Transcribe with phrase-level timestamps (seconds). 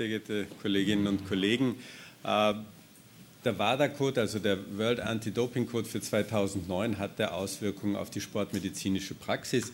[0.00, 1.74] sehr geehrte Kolleginnen und Kollegen.
[2.24, 2.54] Äh,
[3.44, 9.72] der WADA-Code, also der World Anti-Doping Code für 2009, hatte Auswirkungen auf die sportmedizinische Praxis.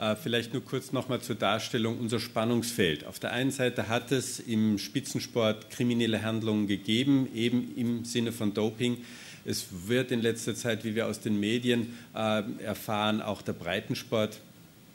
[0.00, 3.06] Äh, vielleicht nur kurz nochmal zur Darstellung unser Spannungsfeld.
[3.06, 8.54] Auf der einen Seite hat es im Spitzensport kriminelle Handlungen gegeben, eben im Sinne von
[8.54, 8.96] Doping.
[9.44, 14.40] Es wird in letzter Zeit, wie wir aus den Medien äh, erfahren, auch der Breitensport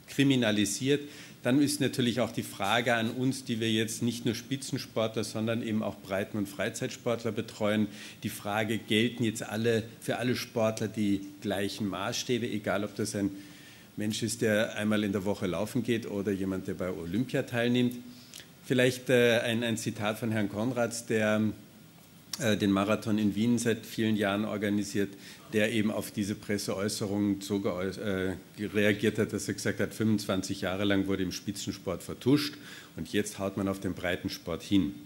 [0.08, 1.00] kriminalisiert
[1.44, 5.62] dann ist natürlich auch die Frage an uns, die wir jetzt nicht nur Spitzensportler, sondern
[5.62, 7.86] eben auch Breiten- und Freizeitsportler betreuen,
[8.22, 13.30] die Frage, gelten jetzt alle für alle Sportler die gleichen Maßstäbe, egal ob das ein
[13.96, 17.96] Mensch ist, der einmal in der Woche laufen geht oder jemand, der bei Olympia teilnimmt.
[18.64, 21.42] Vielleicht äh, ein, ein, Zitat von Herrn Konrads, der
[22.38, 25.10] den Marathon in Wien seit vielen Jahren organisiert,
[25.52, 30.82] der eben auf diese Presseäußerungen so äh, reagiert hat, dass er gesagt hat, 25 Jahre
[30.82, 32.54] lang wurde im Spitzensport vertuscht
[32.96, 34.96] und jetzt haut man auf den Breitensport hin.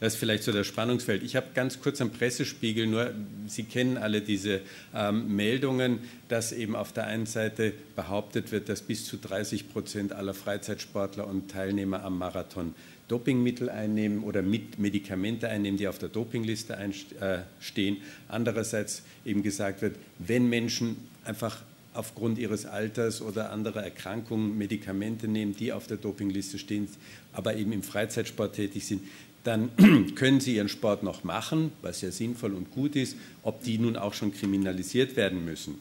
[0.00, 1.22] Das ist vielleicht so das Spannungsfeld.
[1.22, 3.12] Ich habe ganz kurz am Pressespiegel nur,
[3.46, 4.62] Sie kennen alle diese
[4.94, 10.12] ähm, Meldungen, dass eben auf der einen Seite behauptet wird, dass bis zu 30 Prozent
[10.12, 12.74] aller Freizeitsportler und Teilnehmer am Marathon
[13.08, 17.98] Dopingmittel einnehmen oder mit Medikamente einnehmen, die auf der Dopingliste äh, stehen.
[18.28, 21.62] Andererseits eben gesagt wird, wenn Menschen einfach
[21.94, 26.86] aufgrund ihres Alters oder anderer Erkrankungen Medikamente nehmen, die auf der Dopingliste stehen,
[27.32, 29.02] aber eben im Freizeitsport tätig sind,
[29.42, 29.70] dann
[30.14, 33.96] können sie ihren Sport noch machen, was ja sinnvoll und gut ist, ob die nun
[33.96, 35.80] auch schon kriminalisiert werden müssen.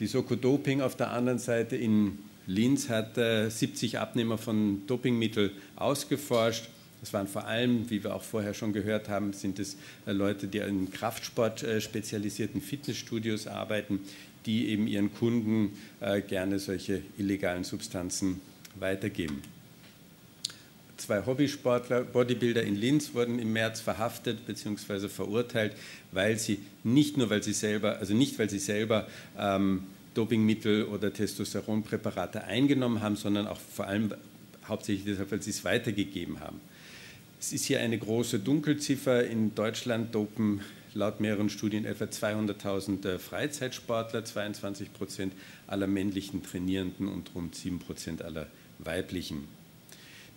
[0.00, 2.18] Die Soko Doping auf der anderen Seite in
[2.50, 6.68] Linz hat 70 äh, Abnehmer von Dopingmitteln ausgeforscht.
[7.00, 10.48] Das waren vor allem, wie wir auch vorher schon gehört haben, sind es äh, Leute,
[10.48, 14.00] die in Kraftsport äh, spezialisierten Fitnessstudios arbeiten,
[14.46, 15.76] die eben ihren Kunden
[16.28, 18.40] gerne solche illegalen Substanzen
[18.76, 19.42] weitergeben.
[20.96, 25.08] Zwei Hobbysportler, Bodybuilder in Linz wurden im März verhaftet bzw.
[25.08, 25.74] verurteilt,
[26.10, 29.06] weil sie nicht nur, weil sie selber, also nicht, weil sie selber
[29.38, 29.82] ähm,
[30.20, 34.12] Dopingmittel oder Testosteronpräparate eingenommen haben, sondern auch vor allem
[34.66, 36.60] hauptsächlich deshalb, weil sie es weitergegeben haben.
[37.40, 39.24] Es ist hier eine große Dunkelziffer.
[39.24, 40.60] In Deutschland dopen
[40.92, 45.32] laut mehreren Studien etwa 200.000 äh, Freizeitsportler, 22 Prozent
[45.66, 48.46] aller männlichen Trainierenden und rund 7 Prozent aller
[48.78, 49.48] weiblichen.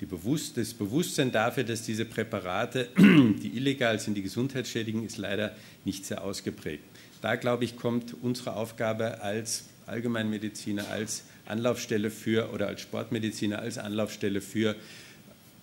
[0.09, 5.56] Bewusst das Bewusstsein dafür, dass diese Präparate, die illegal sind, die gesundheitsschädigen, ist leider
[5.86, 6.84] nicht sehr ausgeprägt.
[7.22, 13.77] Da, glaube ich, kommt unsere Aufgabe als Allgemeinmediziner, als Anlaufstelle für oder als Sportmediziner, als
[13.77, 14.75] Anlaufstelle für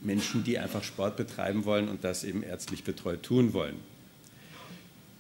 [0.01, 3.77] Menschen, die einfach Sport betreiben wollen und das eben ärztlich betreut tun wollen.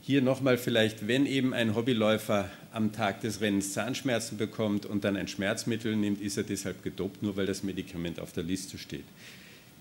[0.03, 5.17] Hier nochmal vielleicht, wenn eben ein Hobbyläufer am Tag des Rennens Zahnschmerzen bekommt und dann
[5.17, 9.05] ein Schmerzmittel nimmt, ist er deshalb gedopt, nur weil das Medikament auf der Liste steht.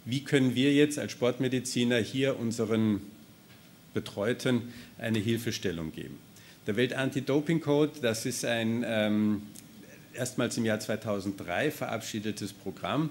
[0.06, 3.02] Wie können wir jetzt als Sportmediziner hier unseren
[3.94, 6.18] Betreuten eine Hilfestellung geben?
[6.70, 9.42] Der Welt-Anti-Doping-Code, das ist ein ähm,
[10.14, 13.10] erstmals im Jahr 2003 verabschiedetes Programm,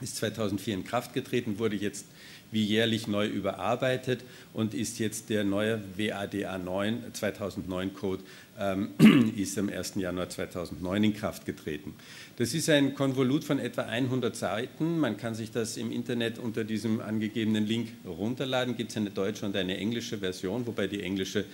[0.00, 2.06] ist 2004 in Kraft getreten, wurde jetzt
[2.52, 4.24] wie jährlich neu überarbeitet
[4.54, 8.22] und ist jetzt der neue WADA 9 2009 Code
[8.58, 8.90] ähm,
[9.36, 9.94] ist am 1.
[9.96, 11.94] Januar 2009 in Kraft getreten.
[12.36, 14.98] Das ist ein Konvolut von etwa 100 Seiten.
[14.98, 18.76] Man kann sich das im Internet unter diesem angegebenen Link runterladen.
[18.76, 21.44] Gibt es eine deutsche und eine englische Version, wobei die englische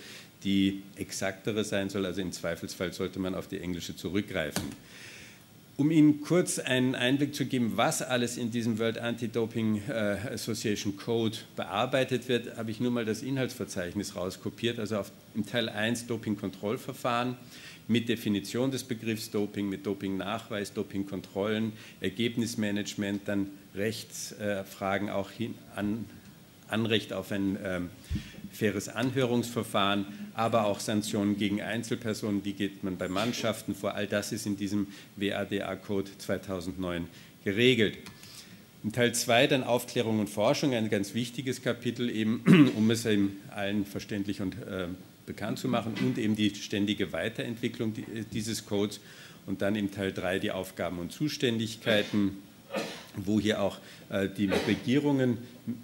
[0.43, 2.05] die exaktere sein soll.
[2.05, 4.63] Also im Zweifelsfall sollte man auf die englische zurückgreifen.
[5.77, 9.91] Um Ihnen kurz einen Einblick zu geben, was alles in diesem World Anti-Doping äh,
[10.33, 14.79] Association Code bearbeitet wird, habe ich nur mal das Inhaltsverzeichnis rauskopiert.
[14.79, 17.35] Also auf, im Teil 1 Doping-Kontrollverfahren
[17.89, 26.05] mit Definition des Begriffs Doping, mit Doping-Nachweis, Doping-Kontrollen, Ergebnismanagement, dann Rechtsfragen auch hin, an,
[26.69, 27.89] Anrecht auf ein ähm,
[28.55, 33.93] faires Anhörungsverfahren, aber auch Sanktionen gegen Einzelpersonen, wie geht man bei Mannschaften vor.
[33.93, 37.07] All das ist in diesem WADA-Code 2009
[37.43, 37.97] geregelt.
[38.83, 43.37] In Teil 2 dann Aufklärung und Forschung, ein ganz wichtiges Kapitel, eben, um es eben
[43.49, 44.87] allen verständlich und äh,
[45.25, 47.93] bekannt zu machen und eben die ständige Weiterentwicklung
[48.31, 48.99] dieses Codes
[49.45, 52.37] und dann im Teil 3 die Aufgaben und Zuständigkeiten
[53.17, 53.77] wo hier auch
[54.09, 55.37] äh, die Regierungen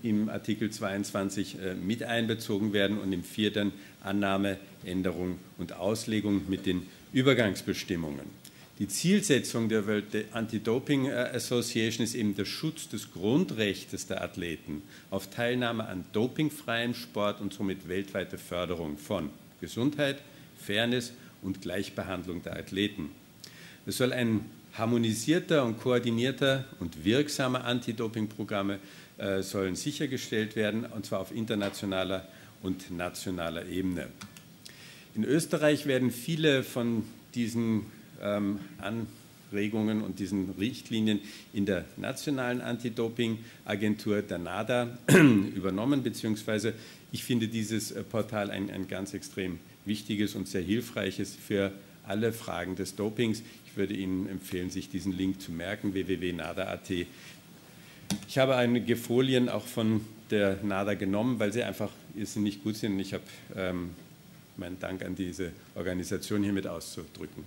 [0.04, 3.72] im Artikel 22 äh, mit einbezogen werden und im vierten
[4.04, 8.42] Annahme, Änderung und Auslegung mit den Übergangsbestimmungen.
[8.80, 14.81] Die Zielsetzung der World Anti-Doping äh, Association ist eben der Schutz des Grundrechts der Athleten
[15.12, 19.30] auf Teilnahme an dopingfreiem Sport und somit weltweite Förderung von
[19.60, 20.18] Gesundheit,
[20.57, 21.13] Fairness
[21.44, 23.10] und Gleichbehandlung der Athleten.
[23.86, 28.79] Es soll ein harmonisierter und koordinierter und wirksamer Anti-Doping-Programme
[29.18, 32.27] äh, sollen sichergestellt werden, und zwar auf internationaler
[32.63, 34.07] und nationaler Ebene.
[35.13, 37.03] In Österreich werden viele von
[37.35, 37.85] diesen
[38.21, 41.19] ähm, Anregungen und diesen Richtlinien
[41.53, 44.97] in der nationalen Anti-Doping-Agentur, der NADA,
[45.56, 46.73] übernommen, beziehungsweise
[47.12, 51.73] ich finde dieses äh, Portal ein, ein ganz extrem wichtiges und sehr hilfreiches für
[52.11, 53.41] alle Fragen des Dopings.
[53.65, 56.91] Ich würde Ihnen empfehlen, sich diesen Link zu merken, www.nada.at.
[58.27, 61.89] Ich habe einige Folien auch von der NADA genommen, weil sie einfach
[62.21, 62.99] sie nicht gut sind.
[62.99, 63.23] Ich habe
[63.55, 63.91] ähm,
[64.57, 67.45] meinen Dank an diese Organisation hiermit auszudrücken.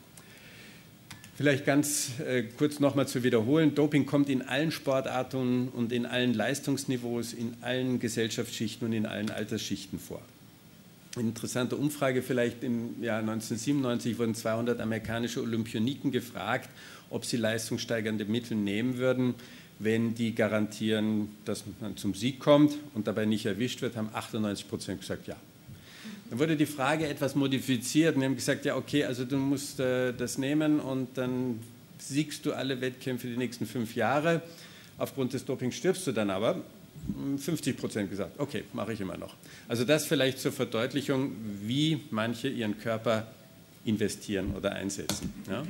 [1.37, 3.75] Vielleicht ganz äh, kurz nochmal zu wiederholen.
[3.75, 9.31] Doping kommt in allen Sportarten und in allen Leistungsniveaus, in allen Gesellschaftsschichten und in allen
[9.31, 10.23] Altersschichten vor
[11.21, 16.69] interessante Umfrage vielleicht im Jahr 1997 wurden 200 amerikanische Olympioniken gefragt,
[17.11, 19.35] ob sie leistungssteigernde Mittel nehmen würden,
[19.79, 24.69] wenn die garantieren, dass man zum Sieg kommt und dabei nicht erwischt wird, haben 98
[24.69, 25.37] Prozent gesagt ja.
[26.31, 30.13] Dann wurde die Frage etwas modifiziert und haben gesagt, ja okay, also du musst äh,
[30.13, 31.61] das nehmen und dann
[31.99, 34.43] siegst du alle Wettkämpfe die nächsten fünf Jahre.
[34.99, 36.63] Aufgrund des Dopings stirbst du dann aber.
[37.39, 39.35] 50 Prozent gesagt, okay, mache ich immer noch.
[39.69, 41.33] Also das vielleicht zur Verdeutlichung,
[41.63, 43.27] wie manche ihren Körper
[43.85, 45.33] investieren oder einsetzen.
[45.49, 45.65] Ja.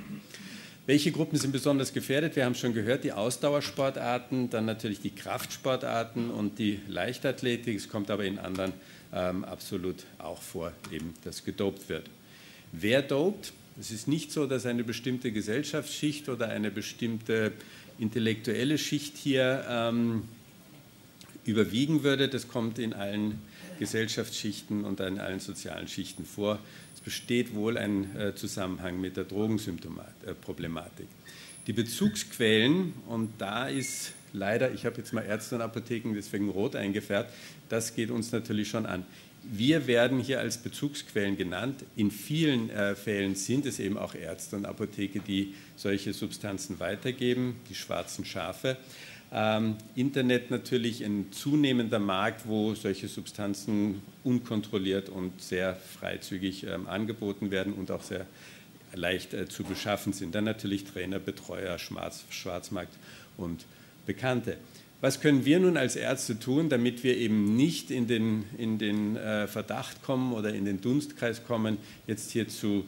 [0.87, 2.37] Welche Gruppen sind besonders gefährdet?
[2.37, 7.77] Wir haben schon gehört, die Ausdauersportarten, dann natürlich die Kraftsportarten und die Leichtathletik.
[7.77, 8.73] Es kommt aber in anderen
[9.13, 12.11] ähm, absolut auch vor, eben, dass gedopt wird.
[12.73, 13.55] Wer dopt?
[13.81, 17.53] Es ist nicht so, dass eine bestimmte Gesellschaftsschicht oder eine bestimmte
[17.99, 20.25] intellektuelle Schicht hier ähm,
[21.45, 22.29] überwiegen würde.
[22.29, 23.41] Das kommt in allen
[23.79, 26.59] Gesellschaftsschichten und in allen sozialen Schichten vor.
[26.95, 31.09] Es besteht wohl ein äh, Zusammenhang mit der Drogensymptomatik.
[31.67, 36.77] Die Bezugsquellen, und da ist leider, ich habe jetzt mal Ärzte und Apotheken deswegen rot
[36.77, 37.33] eingefärbt,
[37.69, 39.05] das geht uns natürlich schon an.
[39.43, 41.85] Wir werden hier als Bezugsquellen genannt.
[41.97, 47.57] In vielen äh, Fällen sind es eben auch Ärzte und Apotheke, die solche Substanzen weitergeben,
[47.69, 48.79] die schwarzen Schafe.
[49.37, 57.51] Ähm, Internet natürlich ein zunehmender Markt, wo solche Substanzen unkontrolliert und sehr freizügig ähm, angeboten
[57.51, 58.27] werden und auch sehr
[58.95, 60.37] leicht äh, zu beschaffen sind.
[60.37, 62.93] Dann natürlich Trainer, Betreuer, Schwarz, Schwarzmarkt
[63.37, 63.65] und
[64.07, 64.57] Bekannte.
[65.01, 69.17] Was können wir nun als Ärzte tun, damit wir eben nicht in den, in den
[69.17, 72.85] äh, Verdacht kommen oder in den Dunstkreis kommen, jetzt hier zu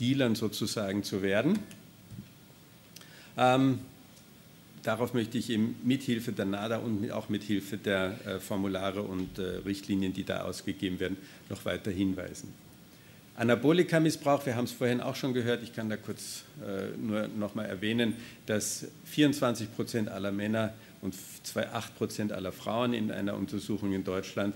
[0.00, 1.58] Dealern sozusagen zu werden?
[3.36, 3.80] Ähm,
[4.84, 9.58] darauf möchte ich eben mithilfe der NADA und auch mithilfe der äh, Formulare und äh,
[9.64, 11.16] Richtlinien, die da ausgegeben werden,
[11.48, 12.52] noch weiter hinweisen.
[13.36, 17.56] Anabolika-Missbrauch, wir haben es vorhin auch schon gehört, ich kann da kurz äh, nur noch
[17.56, 18.14] mal erwähnen,
[18.46, 20.72] dass 24 Prozent aller Männer
[21.02, 21.16] und
[21.56, 24.54] 8 Prozent aller Frauen in einer Untersuchung in Deutschland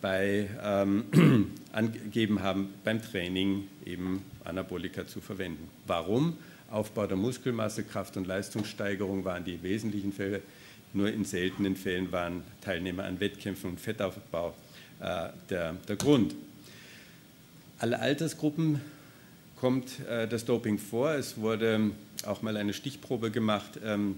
[0.00, 5.68] bei, ähm, angegeben haben, beim Training eben Anabolika zu verwenden.
[5.86, 6.36] Warum?
[6.70, 10.42] Aufbau der Muskelmasse, Kraft- und Leistungssteigerung waren die wesentlichen Fälle.
[10.92, 14.54] Nur in seltenen Fällen waren Teilnehmer an Wettkämpfen und Fettaufbau
[15.00, 16.34] äh, der, der, Grund.
[17.78, 18.80] Alle Altersgruppen
[19.56, 21.12] kommt äh, das Doping vor.
[21.12, 21.92] Es wurde
[22.26, 24.16] auch mal eine Stichprobe gemacht ähm,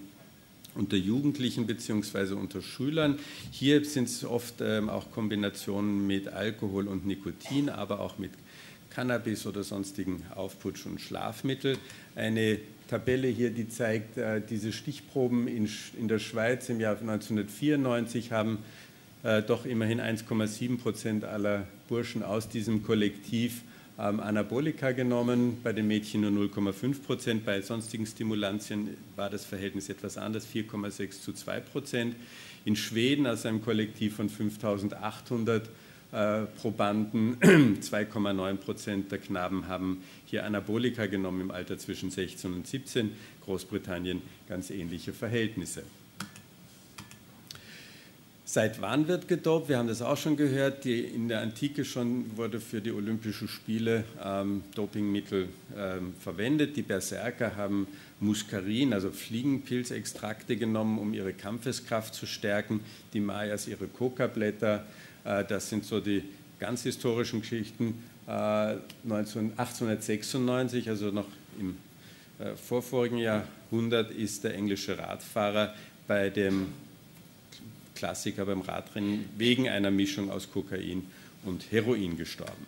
[0.74, 2.34] unter Jugendlichen bzw.
[2.34, 3.18] unter Schülern.
[3.50, 8.30] Hier sind es oft ähm, auch Kombinationen mit Alkohol und Nikotin, aber auch mit
[8.94, 11.78] Cannabis oder sonstigen Aufputsch- und Schlafmittel.
[12.14, 12.58] Eine
[12.88, 15.68] Tabelle hier, die zeigt, äh, diese Stichproben in,
[15.98, 18.58] in der Schweiz im Jahr 1994 haben
[19.22, 23.62] äh, doch immerhin 1,7 Prozent aller Burschen aus diesem Kollektiv
[23.98, 29.88] ähm, Anabolika genommen, bei den Mädchen nur 0,5 Prozent, bei sonstigen Stimulantien war das Verhältnis
[29.88, 32.16] etwas anders, 4,6 zu 2 Prozent.
[32.64, 35.68] In Schweden aus einem Kollektiv von 5800 äh,
[36.12, 43.12] Probanden, 2,9 Prozent der Knaben haben hier Anabolika genommen im Alter zwischen 16 und 17.
[43.44, 45.84] Großbritannien ganz ähnliche Verhältnisse.
[48.52, 49.70] Seit wann wird gedopt?
[49.70, 50.84] Wir haben das auch schon gehört.
[50.84, 56.76] Die, in der Antike schon wurde für die Olympischen Spiele ähm, Dopingmittel ähm, verwendet.
[56.76, 57.86] Die Berserker haben
[58.20, 62.80] Muskarin, also Fliegenpilzextrakte genommen, um ihre Kampfeskraft zu stärken.
[63.14, 64.84] Die Mayas ihre Coca-Blätter
[65.24, 66.22] das sind so die
[66.58, 68.02] ganz historischen Geschichten.
[68.26, 71.26] 1896, äh, also noch
[71.58, 71.76] im
[72.38, 75.74] äh, vorvorigen Jahrhundert, ist der englische Radfahrer
[76.06, 76.68] bei dem
[77.94, 81.04] Klassiker beim Radrennen wegen einer Mischung aus Kokain
[81.44, 82.64] und Heroin gestorben.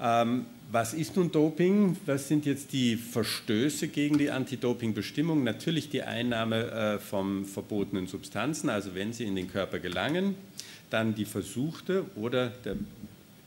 [0.00, 1.96] Ähm, was ist nun Doping?
[2.04, 5.44] Was sind jetzt die Verstöße gegen die Anti-Doping-Bestimmung?
[5.44, 10.34] Natürlich die Einnahme äh, von verbotenen Substanzen, also wenn sie in den Körper gelangen,
[10.90, 12.76] dann die versuchte oder der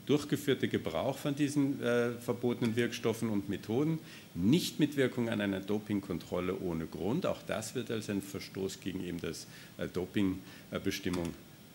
[0.09, 3.99] durchgeführte Gebrauch von diesen äh, verbotenen Wirkstoffen und Methoden,
[4.33, 7.27] nicht mit Wirkung an einer Dopingkontrolle ohne Grund.
[7.27, 9.45] Auch das wird als ein Verstoß gegen eben das
[9.77, 11.27] äh, Dopingbestimmung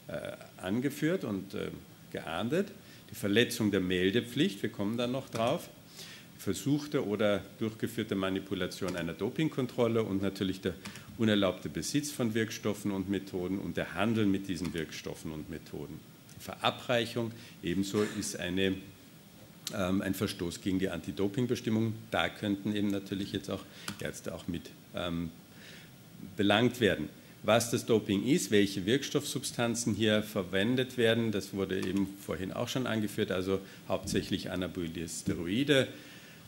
[0.08, 1.68] äh, angeführt und äh,
[2.10, 2.72] geahndet.
[3.12, 5.68] Die Verletzung der Meldepflicht, wir kommen dann noch drauf,
[6.38, 10.74] versuchte oder durchgeführte Manipulation einer Dopingkontrolle und natürlich der
[11.16, 16.00] unerlaubte Besitz von Wirkstoffen und Methoden und der Handel mit diesen Wirkstoffen und Methoden.
[16.38, 18.74] Verabreichung ebenso ist eine,
[19.74, 21.94] ähm, ein Verstoß gegen die Anti-Doping-Bestimmung.
[22.10, 23.62] Da könnten eben natürlich jetzt auch
[24.00, 25.30] Ärzte auch mit ähm,
[26.36, 27.08] belangt werden.
[27.42, 32.86] Was das Doping ist, welche Wirkstoffsubstanzen hier verwendet werden, das wurde eben vorhin auch schon
[32.86, 35.88] angeführt, also hauptsächlich anabole Steroide,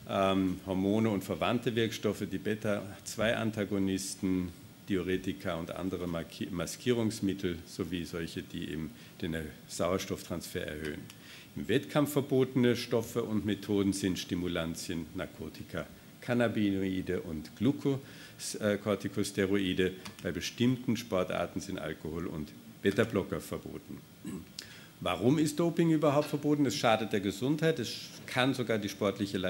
[0.09, 4.53] ähm, Hormone und verwandte Wirkstoffe, die Beta-2-Antagonisten,
[4.89, 9.37] Diuretika und andere Maskierungsmittel sowie solche, die eben den
[9.67, 11.01] Sauerstofftransfer erhöhen.
[11.57, 15.87] Im Wettkampf verbotene Stoffe und Methoden sind Stimulantien, Narkotika,
[16.21, 19.93] Cannabinoide und Glucocorticosteroide.
[20.23, 24.01] Bei bestimmten Sportarten sind Alkohol und Beta-Blocker verboten.
[25.07, 26.67] Warum ist Doping überhaupt verboten?
[26.67, 27.93] Es schadet der Gesundheit, es
[28.27, 29.41] kann sogar die sportliche,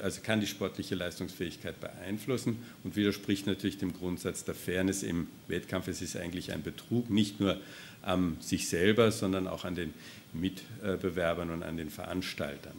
[0.00, 5.88] also kann die sportliche Leistungsfähigkeit beeinflussen und widerspricht natürlich dem Grundsatz der Fairness im Wettkampf.
[5.88, 7.56] Es ist eigentlich ein Betrug, nicht nur
[8.02, 9.94] an sich selber, sondern auch an den
[10.32, 12.76] Mitbewerbern und an den Veranstaltern.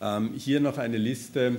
[0.00, 1.56] Ähm, hier noch eine Liste.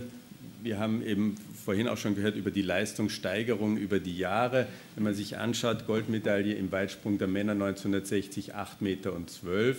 [0.63, 4.67] Wir haben eben vorhin auch schon gehört über die Leistungssteigerung über die Jahre.
[4.95, 9.77] Wenn man sich anschaut, Goldmedaille im Weitsprung der Männer 1960, 8 Meter und 12,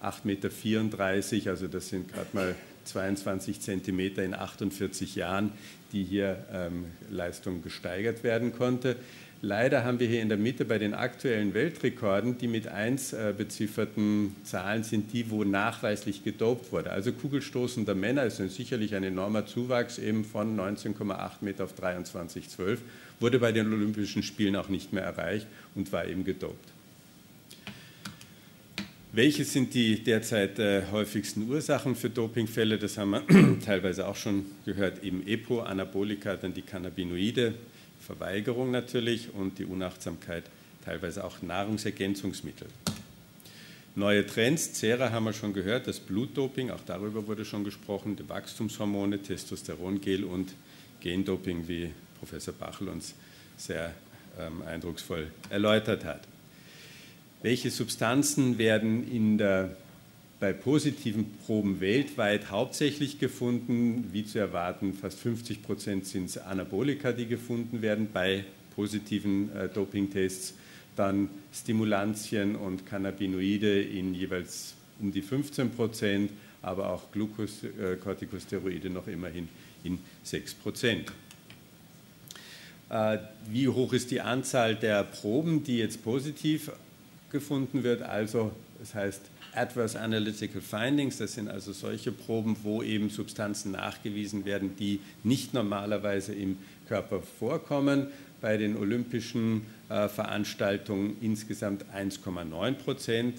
[0.00, 2.54] 8 Meter 34, also das sind gerade mal
[2.84, 5.52] 22 Zentimeter in 48 Jahren,
[5.92, 8.96] die hier ähm, Leistung gesteigert werden konnte.
[9.44, 13.34] Leider haben wir hier in der Mitte bei den aktuellen Weltrekorden, die mit 1 äh,
[13.36, 16.92] bezifferten Zahlen sind, die, wo nachweislich gedopt wurde.
[16.92, 22.78] Also Kugelstoßender Männer ist sicherlich ein enormer Zuwachs eben von 19,8 Meter auf 23,12,
[23.18, 26.68] wurde bei den Olympischen Spielen auch nicht mehr erreicht und war eben gedopt.
[29.10, 32.78] Welche sind die derzeit äh, häufigsten Ursachen für Dopingfälle?
[32.78, 35.02] Das haben wir teilweise auch schon gehört.
[35.02, 37.54] Eben EPO, Anabolika, dann die Cannabinoide,
[38.02, 40.44] Verweigerung natürlich und die Unachtsamkeit,
[40.84, 42.68] teilweise auch Nahrungsergänzungsmittel.
[43.94, 48.26] Neue Trends, Cera haben wir schon gehört, das Blutdoping, auch darüber wurde schon gesprochen, die
[48.28, 50.54] Wachstumshormone, Testosterongel und
[51.00, 53.14] Gendoping, wie Professor Bachel uns
[53.56, 53.92] sehr
[54.38, 56.22] ähm, eindrucksvoll erläutert hat.
[57.42, 59.76] Welche Substanzen werden in der
[60.42, 64.08] bei positiven Proben weltweit hauptsächlich gefunden.
[64.10, 68.44] Wie zu erwarten, fast 50 Prozent sind es Anabolika, die gefunden werden bei
[68.74, 70.54] positiven äh, Dopingtests.
[70.96, 79.48] Dann Stimulantien und Cannabinoide in jeweils um die 15 Prozent, aber auch Glucocorticosteroide noch immerhin
[79.84, 81.12] in 6 Prozent.
[82.90, 83.18] Äh,
[83.48, 86.72] wie hoch ist die Anzahl der Proben, die jetzt positiv
[87.30, 88.02] gefunden wird?
[88.02, 89.22] Also, das heißt,
[89.54, 95.54] Adverse Analytical Findings, das sind also solche Proben, wo eben Substanzen nachgewiesen werden, die nicht
[95.54, 96.56] normalerweise im
[96.88, 98.08] Körper vorkommen.
[98.40, 103.36] Bei den olympischen äh, Veranstaltungen insgesamt 1,9 Prozent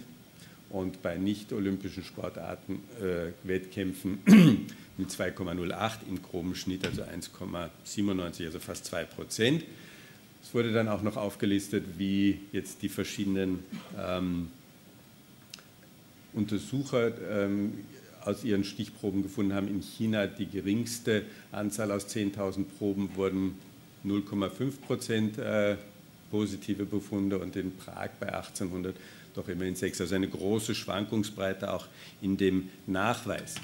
[0.69, 4.19] und bei nicht-olympischen Sportarten, äh, Wettkämpfen
[4.97, 9.63] mit 2,08 im groben Schnitt, also 1,97, also fast 2 Prozent.
[10.41, 13.59] Es wurde dann auch noch aufgelistet, wie jetzt die verschiedenen
[13.99, 14.49] ähm,
[16.33, 17.73] Untersucher ähm,
[18.25, 19.67] aus ihren Stichproben gefunden haben.
[19.67, 23.55] In China die geringste Anzahl aus 10.000 Proben wurden
[24.05, 25.77] 0,5 Prozent äh,
[26.31, 28.95] positive Befunde und in Prag bei 1800
[29.35, 30.01] doch immerhin 6.
[30.01, 31.87] Also eine große Schwankungsbreite auch
[32.21, 33.55] in dem Nachweis.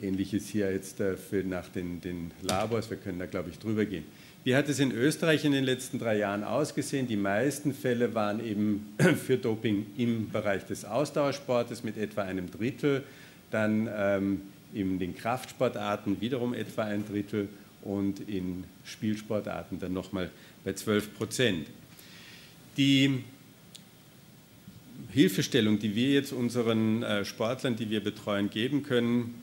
[0.00, 3.84] Ähnliches hier jetzt äh, für nach den, den Labors, wir können da glaube ich drüber
[3.84, 4.04] gehen.
[4.44, 7.06] Wie hat es in Österreich in den letzten drei Jahren ausgesehen?
[7.06, 8.92] Die meisten Fälle waren eben
[9.24, 13.04] für Doping im Bereich des Ausdauersportes mit etwa einem Drittel,
[13.52, 14.40] dann ähm,
[14.74, 17.48] in den Kraftsportarten wiederum etwa ein Drittel
[17.82, 20.28] und in Spielsportarten dann nochmal
[20.64, 21.68] bei 12 Prozent.
[22.76, 23.22] Die
[25.12, 29.34] Hilfestellung, die wir jetzt unseren äh, Sportlern, die wir betreuen, geben können,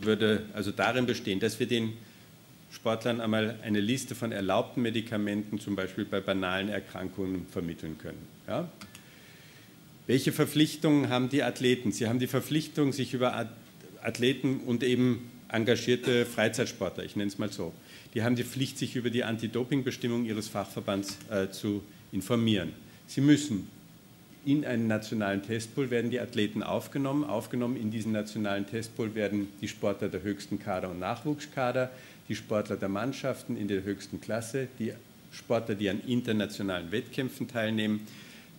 [0.00, 1.92] würde also darin bestehen, dass wir den
[2.70, 8.26] Sportlern einmal eine Liste von erlaubten Medikamenten, zum Beispiel bei banalen Erkrankungen, vermitteln können.
[8.46, 8.68] Ja?
[10.06, 11.92] Welche Verpflichtungen haben die Athleten?
[11.92, 13.48] Sie haben die Verpflichtung, sich über
[14.02, 17.72] Athleten und eben engagierte Freizeitsportler, ich nenne es mal so,
[18.14, 21.82] die haben die Pflicht, sich über die Anti-Doping-Bestimmung ihres Fachverbands äh, zu
[22.12, 22.72] informieren.
[23.06, 23.68] Sie müssen
[24.44, 27.24] in einen nationalen Testpool werden die Athleten aufgenommen.
[27.24, 31.90] Aufgenommen in diesen nationalen Testpool werden die Sportler der höchsten Kader- und Nachwuchskader,
[32.28, 34.92] die Sportler der Mannschaften in der höchsten Klasse, die
[35.32, 38.00] Sportler, die an internationalen Wettkämpfen teilnehmen,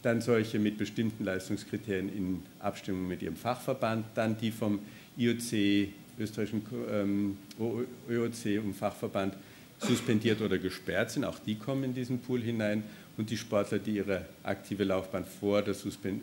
[0.01, 4.79] dann solche mit bestimmten Leistungskriterien in Abstimmung mit ihrem Fachverband, dann die vom
[5.17, 9.33] IOC, österreichischen ähm, und Fachverband
[9.79, 12.83] suspendiert oder gesperrt sind, auch die kommen in diesen Pool hinein
[13.17, 15.63] und die Sportler, die ihre aktive Laufbahn vor,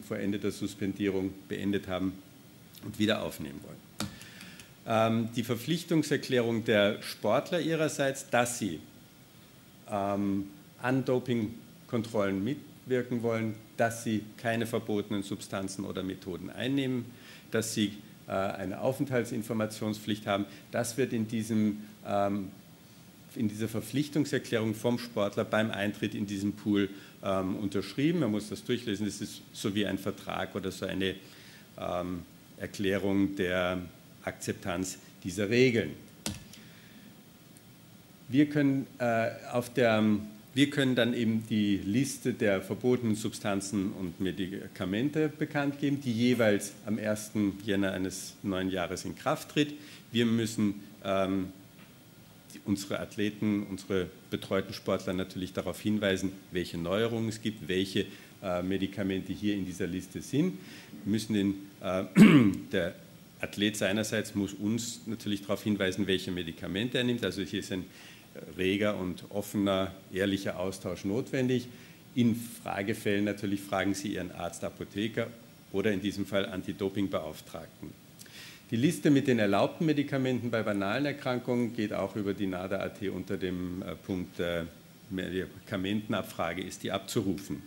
[0.06, 2.12] vor Ende der Suspendierung beendet haben
[2.84, 4.05] und wieder aufnehmen wollen.
[4.88, 8.80] Ähm, die Verpflichtungserklärung der Sportler ihrerseits, dass sie
[9.90, 10.46] ähm,
[10.80, 17.06] an Dopingkontrollen mitwirken wollen, dass sie keine verbotenen Substanzen oder Methoden einnehmen,
[17.50, 20.46] dass sie äh, eine Aufenthaltsinformationspflicht haben.
[20.70, 22.50] Das wird in, diesem, ähm,
[23.34, 26.90] in dieser Verpflichtungserklärung vom Sportler beim Eintritt in diesen Pool
[27.24, 28.20] ähm, unterschrieben.
[28.20, 29.04] Man muss das durchlesen.
[29.06, 31.16] Das ist so wie ein Vertrag oder so eine
[31.76, 32.22] ähm,
[32.58, 33.80] Erklärung der
[34.26, 35.90] Akzeptanz dieser Regeln.
[38.28, 40.02] Wir können, äh, auf der,
[40.54, 46.72] wir können dann eben die Liste der verbotenen Substanzen und Medikamente bekannt geben, die jeweils
[46.86, 47.32] am 1.
[47.64, 49.74] Jänner eines neuen Jahres in Kraft tritt.
[50.10, 51.52] Wir müssen ähm,
[52.64, 58.06] unsere Athleten, unsere betreuten Sportler natürlich darauf hinweisen, welche Neuerungen es gibt, welche
[58.42, 60.58] äh, Medikamente hier in dieser Liste sind.
[61.04, 62.04] Wir müssen den, äh,
[62.72, 62.94] der
[63.46, 67.24] Athlet seinerseits muss uns natürlich darauf hinweisen, welche Medikamente er nimmt.
[67.24, 67.84] Also hier ist ein
[68.58, 71.68] reger und offener, ehrlicher Austausch notwendig.
[72.14, 75.28] In Fragefällen natürlich fragen Sie Ihren Arzt, Apotheker
[75.72, 77.90] oder in diesem Fall Anti-Doping-Beauftragten.
[78.70, 83.36] Die Liste mit den erlaubten Medikamenten bei banalen Erkrankungen geht auch über die NADA.at unter
[83.36, 84.64] dem äh, Punkt äh,
[85.10, 87.62] Medikamentenabfrage ist die abzurufen.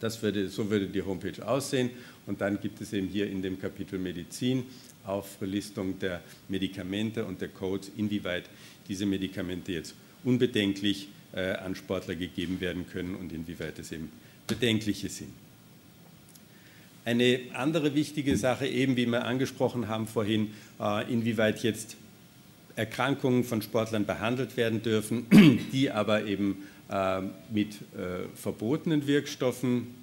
[0.00, 1.90] Das würde, so würde die Homepage aussehen.
[2.26, 4.64] Und dann gibt es eben hier in dem Kapitel Medizin
[5.04, 8.44] Auflistung der Medikamente und der Codes, inwieweit
[8.88, 9.94] diese Medikamente jetzt
[10.24, 14.10] unbedenklich äh, an Sportler gegeben werden können und inwieweit es eben
[14.46, 15.32] bedenkliche sind.
[17.04, 21.96] Eine andere wichtige Sache, eben wie wir angesprochen haben vorhin, äh, inwieweit jetzt
[22.76, 25.26] Erkrankungen von Sportlern behandelt werden dürfen,
[25.72, 30.01] die aber eben äh, mit äh, verbotenen Wirkstoffen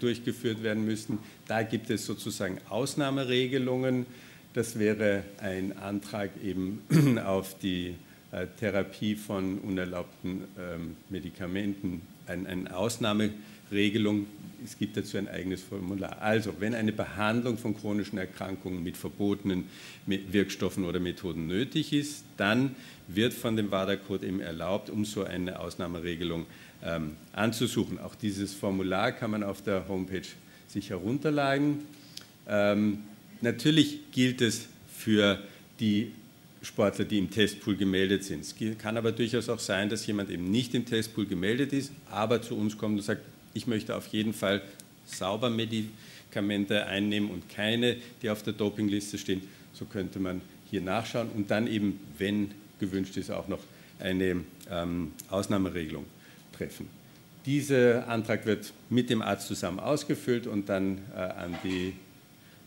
[0.00, 1.18] durchgeführt werden müssen.
[1.48, 4.06] Da gibt es sozusagen Ausnahmeregelungen.
[4.54, 6.82] Das wäre ein Antrag eben
[7.24, 7.94] auf die
[8.32, 14.26] äh, Therapie von unerlaubten ähm, Medikamenten, eine Ausnahmeregelung.
[14.64, 16.20] Es gibt dazu ein eigenes Formular.
[16.20, 19.64] Also, wenn eine Behandlung von chronischen Erkrankungen mit verbotenen
[20.06, 22.74] Wirkstoffen oder Methoden nötig ist, dann
[23.06, 26.46] wird von dem WADA-Code eben erlaubt, um so eine Ausnahmeregelung
[26.84, 27.98] ähm, anzusuchen.
[27.98, 30.26] Auch dieses Formular kann man auf der Homepage
[30.68, 31.80] sich herunterladen.
[32.48, 32.98] Ähm,
[33.40, 35.38] natürlich gilt es für
[35.80, 36.12] die
[36.62, 38.40] Sportler, die im Testpool gemeldet sind.
[38.40, 42.42] Es kann aber durchaus auch sein, dass jemand eben nicht im Testpool gemeldet ist, aber
[42.42, 43.22] zu uns kommt und sagt,
[43.54, 44.62] ich möchte auf jeden Fall
[45.06, 49.42] sauber Medikamente einnehmen und keine, die auf der Dopingliste stehen.
[49.72, 53.60] So könnte man hier nachschauen und dann eben, wenn gewünscht ist, auch noch
[53.98, 56.04] eine ähm, Ausnahmeregelung
[56.56, 56.88] treffen.
[57.44, 61.94] Dieser Antrag wird mit dem Arzt zusammen ausgefüllt und dann äh, an die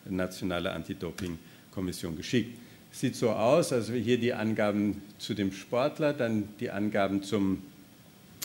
[0.09, 2.57] nationale Anti-Doping-Kommission geschickt
[2.91, 7.61] sieht so aus, also hier die Angaben zu dem Sportler, dann die Angaben zum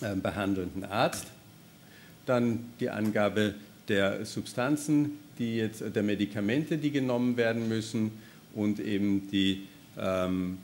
[0.03, 1.27] äh, behandelnden Arzt,
[2.27, 3.55] dann die Angabe
[3.89, 8.13] der Substanzen, die jetzt, der Medikamente, die genommen werden müssen
[8.55, 9.67] und eben die
[9.99, 10.59] ähm,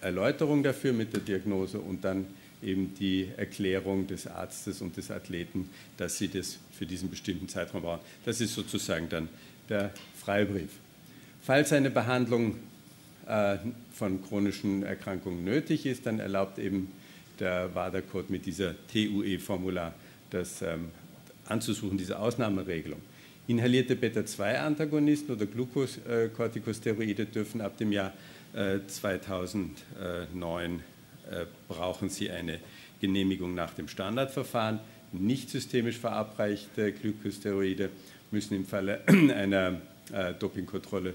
[0.00, 2.26] Erläuterung dafür mit der Diagnose und dann
[2.62, 7.82] eben die Erklärung des Arztes und des Athleten, dass sie das für diesen bestimmten Zeitraum
[7.82, 8.00] brauchen.
[8.24, 9.28] Das ist sozusagen dann
[9.68, 10.70] der Freibrief.
[11.42, 12.56] Falls eine Behandlung
[13.26, 13.56] äh,
[13.92, 16.88] von chronischen Erkrankungen nötig ist, dann erlaubt eben
[17.40, 19.94] der WADA-Code mit dieser TUE-Formular
[20.30, 20.90] das ähm,
[21.46, 23.00] anzusuchen, diese Ausnahmeregelung.
[23.48, 28.12] Inhalierte Beta-2-Antagonisten oder Glucocorticosteroide dürfen ab dem Jahr
[28.86, 30.78] 2009 äh, äh,
[31.68, 32.58] brauchen sie eine
[33.00, 34.80] Genehmigung nach dem Standardverfahren.
[35.12, 37.90] Nicht systemisch verabreichte Glucosteroide
[38.30, 39.80] müssen im Falle einer
[40.38, 41.14] Dopingkontrolle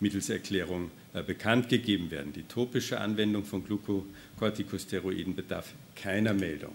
[0.00, 2.32] mittels Erklärung äh, bekannt gegeben werden.
[2.32, 6.72] Die topische Anwendung von Glucocorticosteroiden bedarf keiner Meldung.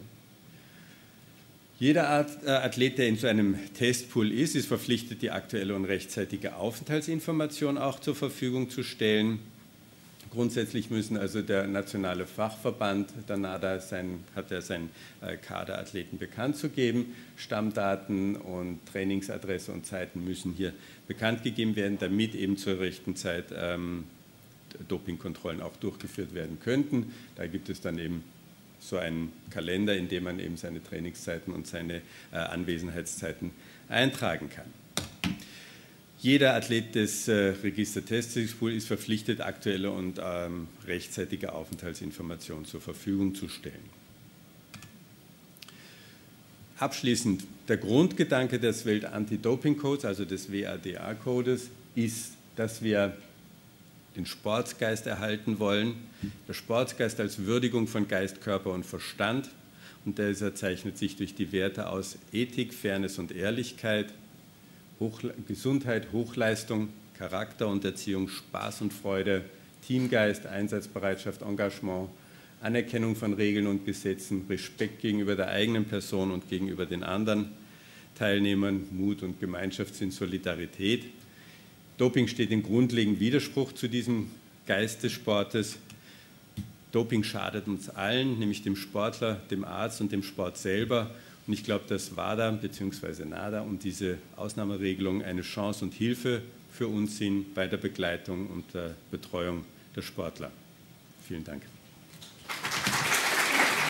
[1.79, 6.55] Jeder äh, Athlet, der in so einem Testpool ist, ist verpflichtet, die aktuelle und rechtzeitige
[6.55, 9.39] Aufenthaltsinformation auch zur Verfügung zu stellen.
[10.33, 14.89] Grundsätzlich müssen also der nationale Fachverband der NADA sein, hat er seinen
[15.21, 17.13] äh, Kaderathleten bekannt zu geben.
[17.37, 20.73] Stammdaten und Trainingsadresse und Zeiten müssen hier
[21.07, 24.05] bekannt gegeben werden, damit eben zur rechten Zeit ähm,
[24.87, 27.13] Dopingkontrollen auch durchgeführt werden könnten.
[27.35, 28.23] Da gibt es dann eben
[28.79, 33.51] so einen Kalender, in dem man eben seine Trainingszeiten und seine äh, Anwesenheitszeiten
[33.87, 34.82] eintragen kann.
[36.23, 43.35] Jeder Athlet des äh, Register Testing ist verpflichtet, aktuelle und ähm, rechtzeitige Aufenthaltsinformationen zur Verfügung
[43.35, 43.89] zu stellen.
[46.79, 53.17] Abschließend, der Grundgedanke des Welt-Anti-Doping-Codes, also des WADA-Codes, ist, dass wir
[54.15, 55.95] den Sportsgeist erhalten wollen.
[56.47, 59.49] Der Sportsgeist als Würdigung von Geist, Körper und Verstand.
[60.05, 64.13] Und dieser zeichnet sich durch die Werte aus Ethik, Fairness und Ehrlichkeit,
[65.03, 66.87] Hochla Gesundheit, Hochleistung,
[67.17, 69.43] Charakter und Erziehung, Spaß und Freude,
[69.85, 72.07] Teamgeist, Einsatzbereitschaft, Engagement,
[72.61, 77.49] Anerkennung von Regeln und Gesetzen, Respekt gegenüber der eigenen Person und gegenüber den anderen
[78.17, 81.03] Teilnehmern, Mut und Gemeinschaftssinn, Solidarität.
[81.97, 84.31] Doping steht in grundlegendem Widerspruch zu diesem
[84.65, 85.79] Geist des Sportes.
[86.93, 91.11] Doping schadet uns allen, nämlich dem Sportler, dem Arzt und dem Sport selber.
[91.45, 93.25] Und ich glaube, dass WADA bzw.
[93.25, 98.73] NADA und diese Ausnahmeregelung eine Chance und Hilfe für uns sind bei der Begleitung und
[98.73, 100.51] der Betreuung der Sportler.
[101.27, 101.61] Vielen Dank.